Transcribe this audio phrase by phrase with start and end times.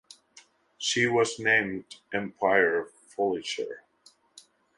[0.79, 3.83] She was renamed "Empire Fusilier".